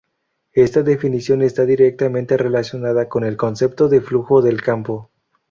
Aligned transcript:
Esta 0.55 0.81
definición 0.81 1.43
está 1.43 1.63
directamente 1.63 2.35
relacionada 2.35 3.07
con 3.07 3.23
el 3.23 3.37
concepto 3.37 3.87
de 3.87 4.01
flujo 4.01 4.41
del 4.41 4.59
campo. 4.59 5.11